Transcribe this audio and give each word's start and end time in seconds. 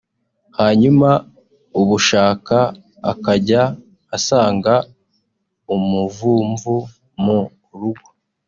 hanyuma 0.57 1.09
ubushaka 1.81 2.57
akajya 3.11 3.63
asanga 4.17 4.73
umuvumvu 5.73 6.75
mu 7.23 7.39
rugo 7.79 8.09